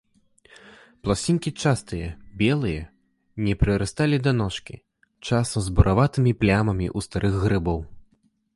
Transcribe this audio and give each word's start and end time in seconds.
Пласцінкі 1.07 1.49
частыя, 1.65 2.07
белыя, 2.39 2.83
не 3.49 3.53
прырасталі 3.63 4.17
да 4.29 4.35
ножкі, 4.41 4.75
часам 5.27 5.59
з 5.67 5.77
бураватымі 5.81 6.31
плямамі 6.41 6.87
ў 6.97 7.09
старых 7.09 7.33
грыбоў. 7.45 7.79